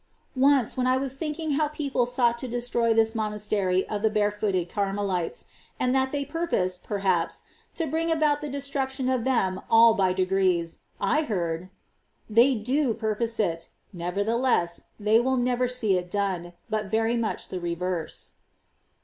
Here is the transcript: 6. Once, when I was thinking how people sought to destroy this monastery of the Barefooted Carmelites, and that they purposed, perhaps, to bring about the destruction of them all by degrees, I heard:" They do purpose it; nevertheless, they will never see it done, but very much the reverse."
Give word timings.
6. 0.33 0.37
Once, 0.41 0.75
when 0.75 0.87
I 0.87 0.97
was 0.97 1.15
thinking 1.15 1.51
how 1.51 1.67
people 1.67 2.07
sought 2.07 2.39
to 2.39 2.47
destroy 2.47 2.91
this 2.91 3.13
monastery 3.13 3.87
of 3.87 4.01
the 4.01 4.09
Barefooted 4.09 4.67
Carmelites, 4.67 5.45
and 5.79 5.93
that 5.93 6.11
they 6.11 6.25
purposed, 6.25 6.83
perhaps, 6.83 7.43
to 7.75 7.85
bring 7.85 8.09
about 8.11 8.41
the 8.41 8.49
destruction 8.49 9.09
of 9.09 9.25
them 9.25 9.61
all 9.69 9.93
by 9.93 10.11
degrees, 10.11 10.79
I 10.99 11.21
heard:" 11.21 11.69
They 12.31 12.55
do 12.55 12.95
purpose 12.95 13.39
it; 13.39 13.69
nevertheless, 13.93 14.85
they 14.99 15.19
will 15.19 15.37
never 15.37 15.67
see 15.67 15.95
it 15.95 16.09
done, 16.09 16.53
but 16.67 16.87
very 16.87 17.15
much 17.15 17.49
the 17.49 17.59
reverse." 17.59 18.31